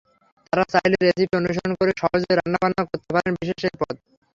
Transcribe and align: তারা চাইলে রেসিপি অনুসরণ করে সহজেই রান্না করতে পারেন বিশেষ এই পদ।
তারা 0.47 0.63
চাইলে 0.73 0.97
রেসিপি 0.99 1.33
অনুসরণ 1.39 1.71
করে 1.79 1.91
সহজেই 2.01 2.35
রান্না 2.37 2.59
করতে 2.89 3.09
পারেন 3.15 3.33
বিশেষ 3.39 3.61
এই 3.67 3.75
পদ। 3.81 3.95